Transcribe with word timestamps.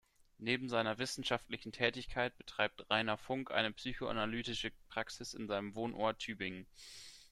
Neben 0.39 0.67
seiner 0.67 0.97
wissenschaftlichen 0.97 1.71
Tätigkeit 1.73 2.35
betreibt 2.35 2.89
Rainer 2.89 3.17
Funk 3.17 3.51
eine 3.51 3.71
psychoanalytische 3.71 4.71
Praxis 4.89 5.35
in 5.35 5.45
seinem 5.47 5.75
Wohnort 5.75 6.17
Tübingen. 6.17 6.65